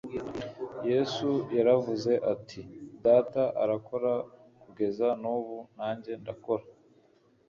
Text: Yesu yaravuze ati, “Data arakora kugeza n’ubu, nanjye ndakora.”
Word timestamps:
Yesu 0.89 1.29
yaravuze 1.57 2.13
ati, 2.33 2.61
“Data 3.05 3.43
arakora 3.63 4.13
kugeza 4.63 5.07
n’ubu, 5.21 5.57
nanjye 5.77 6.11
ndakora.” 6.21 6.65